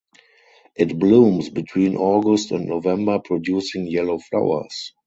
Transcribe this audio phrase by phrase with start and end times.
[0.75, 4.93] It blooms between August and November producing yellow flowers.